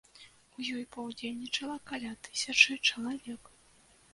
У 0.61 0.63
ёй 0.77 0.85
паўдзельнічала 0.95 1.75
каля 1.91 2.11
тысячы 2.29 2.79
чалавек. 2.89 3.43